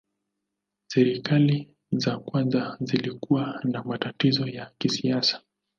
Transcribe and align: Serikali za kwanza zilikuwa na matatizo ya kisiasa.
Serikali 0.87 1.75
za 1.91 2.17
kwanza 2.17 2.77
zilikuwa 2.79 3.59
na 3.63 3.83
matatizo 3.83 4.47
ya 4.47 4.71
kisiasa. 4.77 5.41